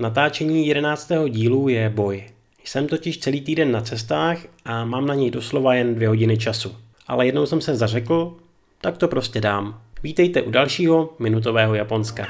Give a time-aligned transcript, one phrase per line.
[0.00, 1.12] Natáčení 11.
[1.28, 2.24] dílu je boj.
[2.64, 6.76] Jsem totiž celý týden na cestách a mám na něj doslova jen dvě hodiny času.
[7.06, 8.36] Ale jednou jsem se zařekl,
[8.80, 9.80] tak to prostě dám.
[10.02, 12.26] Vítejte u dalšího minutového Japonska.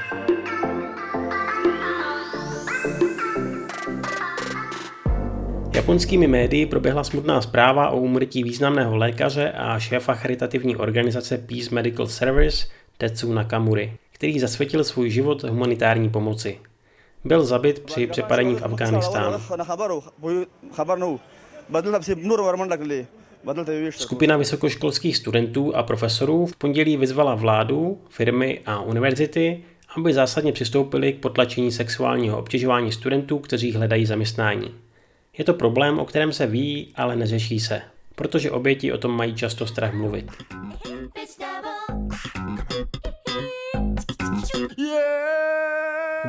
[5.75, 12.07] Japonskými médii proběhla smutná zpráva o úmrtí významného lékaře a šéfa charitativní organizace Peace Medical
[12.07, 12.67] Service
[12.97, 16.59] Tetsu Nakamuri, který zasvětil svůj život humanitární pomoci.
[17.23, 19.37] Byl zabit při přepadení v Afghánistánu.
[23.91, 29.63] Skupina vysokoškolských studentů a profesorů v pondělí vyzvala vládu, firmy a univerzity,
[29.97, 34.75] aby zásadně přistoupili k potlačení sexuálního obtěžování studentů, kteří hledají zaměstnání.
[35.37, 37.81] Je to problém, o kterém se ví, ale neřeší se,
[38.15, 40.31] protože oběti o tom mají často strach mluvit.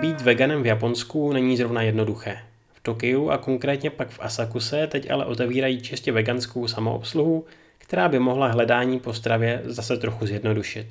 [0.00, 2.38] Být veganem v Japonsku není zrovna jednoduché.
[2.72, 7.44] V Tokiu a konkrétně pak v Asakuse teď ale otevírají čistě veganskou samoobsluhu,
[7.78, 10.86] která by mohla hledání po stravě zase trochu zjednodušit.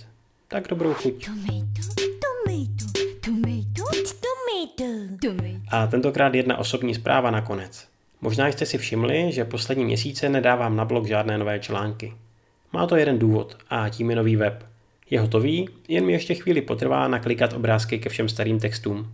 [0.48, 1.30] Tak dobrou chuť.
[5.72, 7.88] A tentokrát jedna osobní zpráva nakonec.
[8.22, 12.14] Možná jste si všimli, že poslední měsíce nedávám na blog žádné nové články.
[12.74, 14.69] Má to jeden důvod a tím je nový web.
[15.10, 19.12] Je hotový, jen mi ještě chvíli potrvá naklikat obrázky ke všem starým textům.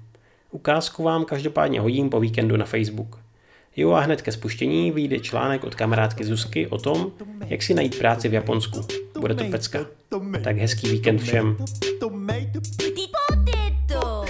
[0.52, 3.20] Ukázku vám každopádně hodím po víkendu na Facebook.
[3.76, 7.12] Jo a hned ke spuštění vyjde článek od kamarádky Zuzky o tom,
[7.48, 8.88] jak si najít práci v Japonsku.
[9.20, 9.86] Bude to pecka.
[10.44, 11.58] Tak hezký víkend všem.
[12.00, 12.60] Tomato,
[13.12, 14.26] potato,